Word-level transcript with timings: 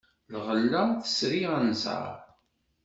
Lɣella 0.33 0.81
tesri 1.03 1.41
anẓar. 1.57 2.13